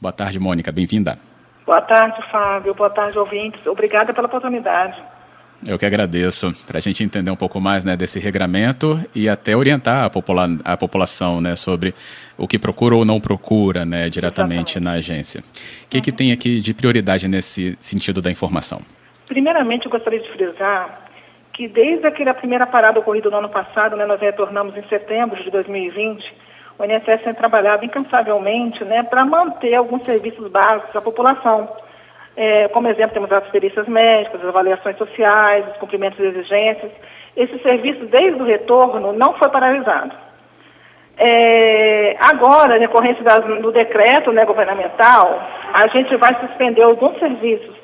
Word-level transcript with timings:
Boa 0.00 0.12
tarde, 0.12 0.38
Mônica, 0.38 0.70
bem-vinda. 0.70 1.18
Boa 1.64 1.80
tarde, 1.80 2.20
Fábio. 2.30 2.74
Boa 2.74 2.90
tarde, 2.90 3.18
ouvintes. 3.18 3.64
Obrigada 3.66 4.12
pela 4.14 4.26
oportunidade. 4.26 4.96
Eu 5.66 5.78
que 5.78 5.86
agradeço, 5.86 6.52
para 6.66 6.78
a 6.78 6.80
gente 6.80 7.02
entender 7.02 7.30
um 7.30 7.36
pouco 7.36 7.60
mais 7.60 7.84
né, 7.84 7.96
desse 7.96 8.18
regramento 8.18 9.00
e 9.14 9.28
até 9.28 9.56
orientar 9.56 10.04
a, 10.04 10.10
popula 10.10 10.46
a 10.64 10.76
população 10.76 11.40
né, 11.40 11.56
sobre 11.56 11.94
o 12.36 12.46
que 12.46 12.58
procura 12.58 12.94
ou 12.94 13.04
não 13.04 13.18
procura 13.18 13.84
né, 13.84 14.10
diretamente 14.10 14.76
Exatamente. 14.76 14.80
na 14.80 14.92
agência. 14.92 15.40
O 15.40 15.88
que, 15.88 15.96
uhum. 15.96 16.02
que 16.02 16.12
tem 16.12 16.30
aqui 16.30 16.60
de 16.60 16.74
prioridade 16.74 17.26
nesse 17.26 17.76
sentido 17.80 18.20
da 18.20 18.30
informação? 18.30 18.80
Primeiramente, 19.26 19.86
eu 19.86 19.90
gostaria 19.90 20.20
de 20.20 20.30
frisar 20.30 21.06
que 21.54 21.66
desde 21.66 22.06
aquela 22.06 22.34
primeira 22.34 22.66
parada 22.66 23.00
ocorrida 23.00 23.30
no 23.30 23.38
ano 23.38 23.48
passado, 23.48 23.96
né, 23.96 24.04
nós 24.04 24.20
retornamos 24.20 24.76
em 24.76 24.86
setembro 24.88 25.42
de 25.42 25.50
2020, 25.50 26.22
o 26.78 26.84
INSS 26.84 27.22
tem 27.24 27.34
trabalhado 27.34 27.84
incansavelmente 27.84 28.84
né, 28.84 29.02
para 29.04 29.24
manter 29.24 29.74
alguns 29.74 30.04
serviços 30.04 30.50
básicos 30.50 30.94
à 30.94 31.00
população 31.00 31.68
é, 32.36 32.68
como 32.68 32.86
exemplo, 32.88 33.14
temos 33.14 33.32
as 33.32 33.48
perícias 33.48 33.88
médicas, 33.88 34.42
as 34.42 34.48
avaliações 34.48 34.98
sociais, 34.98 35.66
os 35.70 35.76
cumprimentos 35.78 36.18
de 36.18 36.26
exigências. 36.26 36.92
Esse 37.34 37.58
serviço, 37.60 38.04
desde 38.06 38.40
o 38.40 38.44
retorno, 38.44 39.12
não 39.14 39.32
foi 39.38 39.48
paralisado. 39.50 40.12
É, 41.16 42.14
agora, 42.20 42.76
em 42.76 42.80
decorrência 42.80 43.24
das, 43.24 43.42
do 43.62 43.72
decreto 43.72 44.32
né, 44.32 44.44
governamental, 44.44 45.40
a 45.72 45.88
gente 45.88 46.14
vai 46.16 46.38
suspender 46.40 46.84
alguns 46.84 47.18
serviços, 47.18 47.74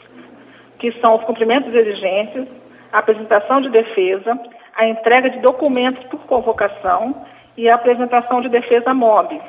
que 0.78 0.92
são 1.00 1.16
os 1.16 1.24
cumprimentos 1.24 1.72
de 1.72 1.78
exigências, 1.78 2.46
a 2.92 2.98
apresentação 2.98 3.62
de 3.62 3.70
defesa, 3.70 4.38
a 4.76 4.86
entrega 4.86 5.30
de 5.30 5.38
documentos 5.38 6.04
por 6.08 6.20
convocação 6.26 7.24
e 7.56 7.68
a 7.68 7.74
apresentação 7.74 8.40
de 8.40 8.48
defesa 8.48 8.94
MOB. 8.94 9.40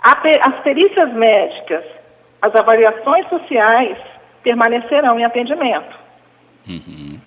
As 0.00 0.60
perícias 0.62 1.12
médicas 1.12 1.84
as 2.42 2.52
avaliações 2.56 3.28
sociais 3.28 3.96
permanecerão 4.42 5.18
em 5.18 5.24
atendimento. 5.24 5.96
Uhum. 6.68 7.20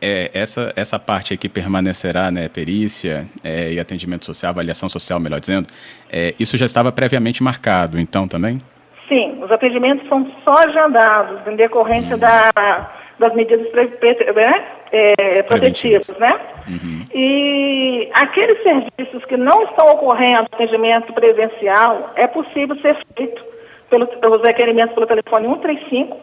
É, 0.00 0.30
essa, 0.32 0.72
essa 0.76 0.96
parte 1.00 1.34
aqui 1.34 1.48
permanecerá, 1.48 2.30
né, 2.30 2.48
perícia 2.48 3.26
é, 3.42 3.72
e 3.72 3.80
atendimento 3.80 4.24
social, 4.24 4.50
avaliação 4.50 4.88
social, 4.88 5.18
melhor 5.18 5.40
dizendo, 5.40 5.66
é, 6.08 6.32
isso 6.38 6.56
já 6.56 6.64
estava 6.64 6.92
previamente 6.92 7.42
marcado, 7.42 7.98
então, 7.98 8.28
também? 8.28 8.60
Sim, 9.08 9.42
os 9.42 9.50
atendimentos 9.50 10.06
são 10.08 10.30
só 10.44 10.52
agendados 10.66 11.46
em 11.46 11.56
decorrência 11.56 12.14
uhum. 12.14 12.20
da, 12.20 12.90
das 13.18 13.34
medidas 13.34 13.66
né, 13.72 14.64
é, 14.92 15.42
protetivas, 15.42 16.14
né? 16.18 16.38
Uhum. 16.68 17.04
E 17.14 18.10
aqueles 18.12 18.62
serviços 18.62 19.24
que 19.24 19.36
não 19.36 19.62
estão 19.64 19.86
ocorrendo 19.94 20.48
atendimento 20.52 21.12
presencial, 21.14 22.12
é 22.16 22.26
possível 22.26 22.76
ser 22.76 22.96
feito 23.16 23.42
pelo, 23.88 24.06
pelos 24.06 24.42
requerimentos 24.46 24.94
pelo 24.94 25.06
telefone 25.06 25.48
135 25.48 26.16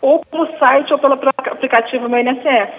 ou 0.00 0.24
pelo 0.26 0.46
site 0.58 0.92
ou 0.92 0.98
pelo 0.98 1.14
aplicativo 1.14 2.08
Meu 2.08 2.20
INSS. 2.20 2.70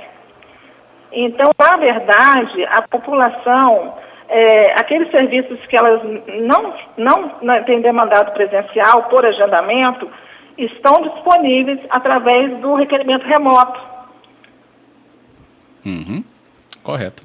Então, 1.11 1.51
na 1.57 1.77
verdade, 1.77 2.65
a 2.65 2.81
população, 2.81 3.93
é, 4.27 4.73
aqueles 4.79 5.09
serviços 5.11 5.59
que 5.67 5.77
elas 5.77 6.01
não, 6.41 6.73
não, 6.97 7.63
têm 7.63 7.81
demandado 7.81 8.33
presencial 8.33 9.03
por 9.03 9.25
agendamento, 9.25 10.09
estão 10.57 11.01
disponíveis 11.01 11.79
através 11.89 12.59
do 12.59 12.75
requerimento 12.75 13.25
remoto. 13.25 13.79
Uhum. 15.85 16.23
Correto. 16.81 17.23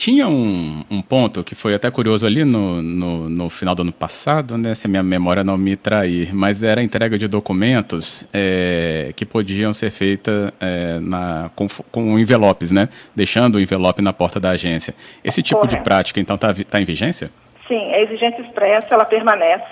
Tinha 0.00 0.26
um, 0.26 0.82
um, 0.90 1.02
ponto 1.02 1.44
que 1.44 1.54
foi 1.54 1.74
até 1.74 1.90
curioso 1.90 2.26
ali 2.26 2.42
no, 2.42 2.80
no, 2.80 3.28
no, 3.28 3.50
final 3.50 3.74
do 3.74 3.82
ano 3.82 3.92
passado, 3.92 4.56
né, 4.56 4.74
se 4.74 4.86
a 4.86 4.90
minha 4.90 5.02
memória 5.02 5.44
não 5.44 5.58
me 5.58 5.76
trair, 5.76 6.34
mas 6.34 6.62
era 6.62 6.80
a 6.80 6.82
entrega 6.82 7.18
de 7.18 7.28
documentos 7.28 8.26
é, 8.32 9.12
que 9.14 9.26
podiam 9.26 9.74
ser 9.74 9.90
feitas 9.90 10.54
é, 10.58 10.98
na, 11.00 11.50
com, 11.54 11.66
com, 11.92 12.18
envelopes, 12.18 12.72
né, 12.72 12.88
deixando 13.14 13.56
o 13.56 13.60
envelope 13.60 14.00
na 14.00 14.10
porta 14.10 14.40
da 14.40 14.52
agência. 14.52 14.94
Esse 15.22 15.42
tipo 15.42 15.60
Correto. 15.60 15.76
de 15.76 15.82
prática, 15.84 16.18
então, 16.18 16.34
está 16.34 16.54
tá 16.54 16.80
em 16.80 16.84
vigência? 16.86 17.30
Sim, 17.68 17.92
a 17.92 18.00
exigência 18.00 18.40
expressa, 18.40 18.94
ela 18.94 19.04
permanece. 19.04 19.68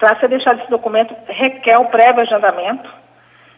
Para 0.00 0.18
ser 0.18 0.30
deixado 0.30 0.62
esse 0.62 0.70
documento, 0.70 1.14
requer 1.28 1.78
o 1.78 1.84
prévio 1.84 2.22
agendamento. 2.22 2.90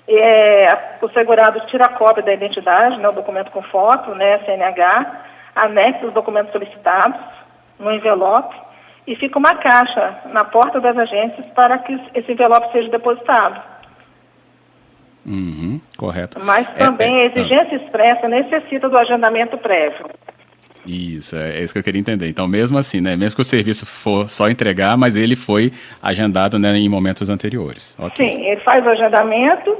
É, 0.07 0.67
o 1.01 1.09
segurado 1.09 1.59
tira 1.69 1.87
a 1.87 1.93
cópia 1.95 2.23
da 2.23 2.35
identidade, 2.35 2.99
né, 2.99 3.09
o 3.09 3.13
documento 3.13 3.51
com 3.51 3.63
foto, 3.63 4.15
né, 4.15 4.37
CNH, 4.45 5.31
anexa 5.55 6.07
os 6.07 6.13
documentos 6.13 6.53
solicitados 6.53 7.21
no 7.79 7.93
envelope 7.93 8.55
e 9.07 9.17
fica 9.17 9.39
uma 9.39 9.55
caixa 9.55 10.21
na 10.33 10.45
porta 10.45 10.81
das 10.81 10.97
agências 10.97 11.47
para 11.55 11.79
que 11.79 11.99
esse 12.15 12.31
envelope 12.33 12.71
seja 12.73 12.89
depositado. 12.91 13.61
Uhum, 15.27 15.81
correto. 15.97 16.39
Mas 16.43 16.67
é, 16.69 16.73
também 16.79 17.15
é, 17.15 17.19
é, 17.19 17.23
a 17.23 17.27
exigência 17.27 17.79
ah. 17.79 17.83
expressa 17.85 18.29
necessita 18.29 18.89
do 18.89 18.97
agendamento 18.97 19.59
prévio. 19.59 20.07
Isso, 20.87 21.37
é, 21.37 21.59
é 21.59 21.63
isso 21.63 21.73
que 21.75 21.79
eu 21.79 21.83
queria 21.83 22.01
entender. 22.01 22.29
Então, 22.29 22.47
mesmo 22.47 22.79
assim, 22.79 23.01
né, 23.01 23.17
mesmo 23.17 23.37
que 23.37 23.43
o 23.43 23.45
serviço 23.45 23.85
for 23.85 24.29
só 24.31 24.49
entregar, 24.49 24.97
mas 24.97 25.15
ele 25.15 25.37
foi 25.37 25.73
agendado 26.03 26.59
né, 26.59 26.71
em 26.77 26.89
momentos 26.89 27.29
anteriores. 27.29 27.95
Okay. 27.99 28.33
Sim, 28.33 28.47
ele 28.47 28.61
faz 28.63 28.85
o 28.85 28.89
agendamento 28.89 29.77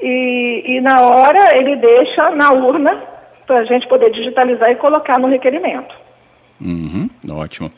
e, 0.00 0.64
e 0.66 0.80
na 0.80 1.00
hora 1.00 1.56
ele 1.56 1.76
deixa 1.76 2.30
na 2.30 2.52
urna 2.52 3.11
para 3.46 3.60
a 3.60 3.64
gente 3.64 3.86
poder 3.88 4.10
digitalizar 4.10 4.70
e 4.70 4.76
colocar 4.76 5.18
no 5.18 5.28
requerimento. 5.28 5.94
Uhum, 6.60 7.08
ótimo. 7.32 7.70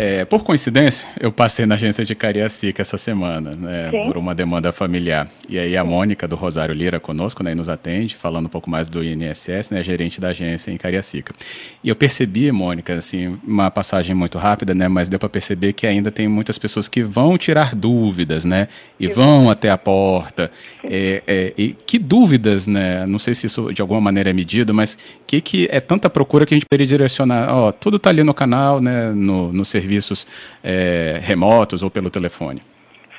É, 0.00 0.24
por 0.24 0.44
coincidência, 0.44 1.08
eu 1.18 1.32
passei 1.32 1.66
na 1.66 1.74
agência 1.74 2.04
de 2.04 2.14
Cariacica 2.14 2.82
essa 2.82 2.96
semana, 2.96 3.56
né, 3.56 3.90
por 4.06 4.16
uma 4.16 4.32
demanda 4.32 4.70
familiar. 4.70 5.28
E 5.48 5.58
aí 5.58 5.76
a 5.76 5.82
Mônica 5.82 6.28
do 6.28 6.36
Rosário 6.36 6.72
Lira 6.72 7.00
conosco, 7.00 7.42
né, 7.42 7.52
nos 7.52 7.68
atende, 7.68 8.14
falando 8.14 8.46
um 8.46 8.48
pouco 8.48 8.70
mais 8.70 8.88
do 8.88 9.02
INSS, 9.02 9.70
né, 9.72 9.82
gerente 9.82 10.20
da 10.20 10.28
agência 10.28 10.70
em 10.70 10.76
Cariacica. 10.76 11.34
E 11.82 11.88
eu 11.88 11.96
percebi, 11.96 12.52
Mônica, 12.52 12.92
assim, 12.92 13.36
uma 13.44 13.72
passagem 13.72 14.14
muito 14.14 14.38
rápida, 14.38 14.72
né, 14.72 14.86
mas 14.86 15.08
deu 15.08 15.18
para 15.18 15.28
perceber 15.28 15.72
que 15.72 15.84
ainda 15.84 16.12
tem 16.12 16.28
muitas 16.28 16.58
pessoas 16.58 16.86
que 16.86 17.02
vão 17.02 17.36
tirar 17.36 17.74
dúvidas, 17.74 18.44
né, 18.44 18.68
e 19.00 19.08
vão 19.08 19.50
até 19.50 19.68
a 19.68 19.76
porta. 19.76 20.48
É, 20.84 21.24
é, 21.26 21.52
e 21.58 21.74
que 21.84 21.98
dúvidas, 21.98 22.68
né, 22.68 23.04
não 23.04 23.18
sei 23.18 23.34
se 23.34 23.48
isso 23.48 23.74
de 23.74 23.82
alguma 23.82 24.00
maneira 24.00 24.30
é 24.30 24.32
medido, 24.32 24.72
mas 24.72 24.96
que 25.26 25.40
que 25.40 25.68
é 25.72 25.80
tanta 25.80 26.08
procura 26.08 26.46
que 26.46 26.54
a 26.54 26.56
gente 26.56 26.66
poderia 26.66 26.86
direcionar, 26.86 27.52
ó, 27.52 27.72
tudo 27.72 27.96
está 27.96 28.10
ali 28.10 28.22
no 28.22 28.32
canal, 28.32 28.80
né, 28.80 29.10
no, 29.10 29.52
no 29.52 29.64
serviço 29.64 29.87
serviços 29.88 30.26
é, 30.62 31.18
remotos 31.22 31.82
ou 31.82 31.90
pelo 31.90 32.10
telefone? 32.10 32.60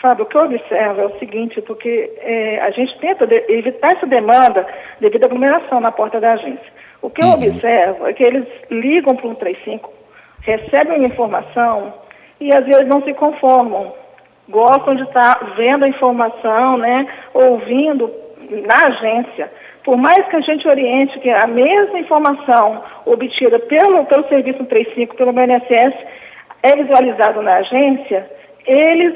Fábio, 0.02 0.24
o 0.24 0.28
que 0.28 0.38
eu 0.38 0.44
observo 0.44 1.02
é 1.02 1.06
o 1.08 1.20
seguinte, 1.20 1.62
porque 1.62 2.10
é, 2.20 2.62
a 2.62 2.70
gente 2.72 2.98
tenta 3.00 3.28
evitar 3.50 3.90
essa 3.96 4.06
demanda 4.06 4.66
devido 5.02 5.24
à 5.24 5.28
aglomeração 5.28 5.82
na 5.82 5.92
porta 5.92 6.22
da 6.22 6.34
agência. 6.34 6.80
O 7.02 7.10
que 7.10 7.22
eu 7.22 7.28
uhum. 7.28 7.34
observo 7.34 8.08
é 8.08 8.14
que 8.14 8.24
eles 8.24 8.46
ligam 8.70 9.16
para 9.16 9.26
o 9.26 9.30
135, 9.36 9.92
recebem 10.42 11.04
informação 11.04 11.94
e 12.40 12.56
às 12.56 12.66
vezes 12.66 12.88
não 12.88 13.02
se 13.04 13.14
conformam. 13.14 13.94
Gostam 14.48 14.96
de 14.96 15.04
estar 15.04 15.56
vendo 15.58 15.84
a 15.84 15.90
informação, 15.90 16.78
né, 16.78 17.06
ouvindo 17.34 18.10
na 18.50 18.88
agência. 18.88 19.52
Por 19.84 19.98
mais 19.98 20.26
que 20.28 20.36
a 20.36 20.42
gente 20.42 20.68
oriente 20.68 21.20
que 21.20 21.30
a 21.30 21.48
mesma 21.48 22.00
informação 22.00 22.84
obtida 23.06 23.60
pelo, 23.60 24.06
pelo 24.06 24.28
Serviço 24.28 24.60
135, 24.60 25.16
pelo 25.16 25.34
BNSS, 25.34 25.94
é 26.64 26.76
visualizado 26.76 27.42
na 27.42 27.56
agência, 27.56 28.30
eles 28.66 29.16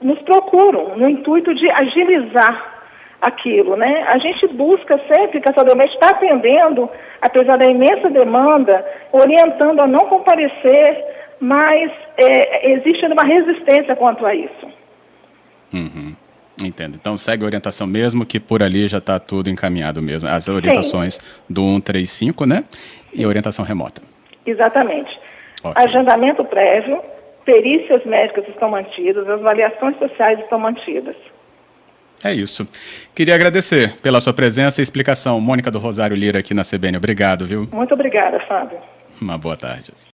nos 0.00 0.18
procuram 0.22 0.96
no 0.96 1.08
intuito 1.08 1.54
de 1.54 1.70
agilizar 1.70 2.80
aquilo, 3.20 3.76
né? 3.76 4.04
A 4.08 4.18
gente 4.18 4.46
busca 4.48 4.98
sempre 5.12 5.40
doméstica 5.40 6.06
está 6.06 6.16
atendendo, 6.16 6.88
apesar 7.20 7.58
da 7.58 7.66
imensa 7.66 8.08
demanda, 8.08 8.84
orientando 9.12 9.80
a 9.80 9.86
não 9.86 10.06
comparecer, 10.06 11.04
mas 11.38 11.92
é, 12.16 12.72
existe 12.72 13.04
uma 13.06 13.24
resistência 13.24 13.94
quanto 13.94 14.24
a 14.24 14.34
isso. 14.34 14.66
Uhum. 15.72 16.14
Entendo. 16.62 16.94
Então 16.94 17.16
segue 17.16 17.42
a 17.42 17.46
orientação 17.46 17.86
mesmo, 17.86 18.24
que 18.24 18.40
por 18.40 18.62
ali 18.62 18.88
já 18.88 18.98
está 18.98 19.18
tudo 19.18 19.48
encaminhado 19.48 20.02
mesmo. 20.02 20.28
As 20.28 20.48
orientações 20.48 21.14
Sim. 21.14 21.22
do 21.48 21.62
135, 21.62 22.44
né? 22.44 22.64
E 23.12 23.24
orientação 23.24 23.64
remota. 23.64 24.02
Exatamente. 24.44 25.19
Agendamento 25.62 26.44
prévio, 26.44 27.02
perícias 27.44 28.04
médicas 28.04 28.46
estão 28.48 28.70
mantidas, 28.70 29.28
as 29.28 29.40
avaliações 29.40 29.98
sociais 29.98 30.38
estão 30.40 30.58
mantidas. 30.58 31.16
É 32.22 32.32
isso. 32.34 32.68
Queria 33.14 33.34
agradecer 33.34 33.96
pela 34.02 34.20
sua 34.20 34.32
presença 34.32 34.80
e 34.80 34.82
explicação. 34.82 35.40
Mônica 35.40 35.70
do 35.70 35.78
Rosário 35.78 36.14
Lira 36.16 36.40
aqui 36.40 36.52
na 36.52 36.62
CBN. 36.62 36.98
Obrigado, 36.98 37.46
viu? 37.46 37.66
Muito 37.72 37.94
obrigada, 37.94 38.38
Fábio. 38.40 38.78
Uma 39.20 39.38
boa 39.38 39.56
tarde. 39.56 39.92